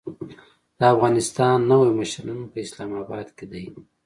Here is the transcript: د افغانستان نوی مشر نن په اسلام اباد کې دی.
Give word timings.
د 0.79 0.81
افغانستان 0.93 1.57
نوی 1.71 1.89
مشر 1.99 2.21
نن 2.27 2.39
په 2.51 2.57
اسلام 2.65 2.91
اباد 3.01 3.27
کې 3.37 3.45
دی. 3.51 3.63